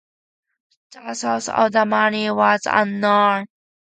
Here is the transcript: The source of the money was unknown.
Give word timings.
The 0.93 1.13
source 1.13 1.47
of 1.47 1.73
the 1.73 1.85
money 1.85 2.31
was 2.31 2.61
unknown. 2.65 3.45